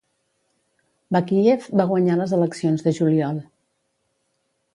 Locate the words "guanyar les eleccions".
1.91-2.87